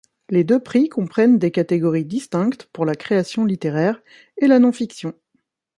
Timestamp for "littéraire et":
3.45-4.47